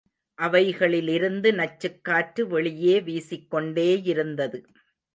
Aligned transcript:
அவைகளிலிருந்து 0.41 1.53
நச்சுக் 1.53 2.03
காற்று 2.03 2.47
வெளியே 2.47 3.01
வீசிக் 3.01 3.53
கொண்டேயிருந்தது. 3.53 4.63